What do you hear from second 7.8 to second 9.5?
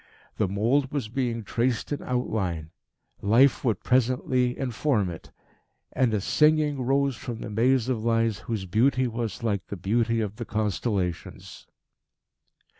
of lines whose beauty was